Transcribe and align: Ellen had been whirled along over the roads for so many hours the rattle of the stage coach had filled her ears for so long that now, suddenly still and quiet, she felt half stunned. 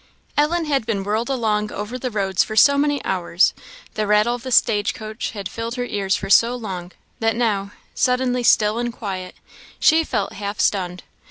Ellen 0.35 0.65
had 0.65 0.87
been 0.87 1.03
whirled 1.03 1.29
along 1.29 1.71
over 1.71 1.99
the 1.99 2.09
roads 2.09 2.43
for 2.43 2.55
so 2.55 2.75
many 2.75 3.05
hours 3.05 3.53
the 3.93 4.07
rattle 4.07 4.33
of 4.33 4.41
the 4.41 4.51
stage 4.51 4.95
coach 4.95 5.29
had 5.33 5.47
filled 5.47 5.75
her 5.75 5.85
ears 5.85 6.15
for 6.15 6.27
so 6.27 6.55
long 6.55 6.91
that 7.19 7.35
now, 7.35 7.71
suddenly 7.93 8.41
still 8.41 8.79
and 8.79 8.91
quiet, 8.91 9.35
she 9.79 10.03
felt 10.03 10.33
half 10.33 10.59
stunned. 10.59 11.03